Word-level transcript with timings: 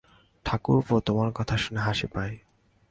ঠাকুরপো, 0.45 0.95
তোমার 0.99 1.29
কথা 1.35 1.55
শুনে 1.57 1.79
হাসি 1.79 2.07
পায়। 2.07 2.35